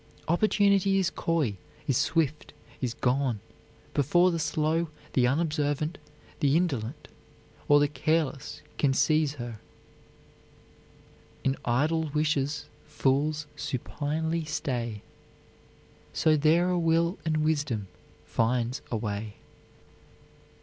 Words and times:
Opportunity 0.27 0.97
is 0.97 1.11
coy, 1.11 1.57
is 1.87 1.95
swift, 1.95 2.53
is 2.81 2.95
gone, 2.95 3.39
before 3.93 4.31
the 4.31 4.39
slow, 4.39 4.89
the 5.13 5.27
unobservant, 5.27 5.99
the 6.39 6.57
indolent, 6.57 7.07
or 7.67 7.79
the 7.79 7.87
careless 7.87 8.63
can 8.79 8.95
seize 8.95 9.33
her: 9.33 9.59
"In 11.43 11.55
idle 11.65 12.09
wishes 12.15 12.65
fools 12.87 13.45
supinely 13.55 14.43
stay: 14.43 15.03
Be 16.25 16.35
there 16.35 16.69
a 16.71 16.79
will 16.79 17.19
and 17.23 17.43
wisdom 17.43 17.85
finds 18.25 18.81
a 18.89 18.97
way." 18.97 19.35